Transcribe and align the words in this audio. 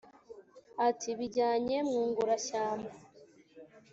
ati 0.87 1.09
:bijyanye 1.19 1.77
mwungura-shyamba, 1.89 2.93